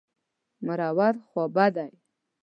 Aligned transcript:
مرور... 0.65 1.15
خوابدی. 1.31 1.91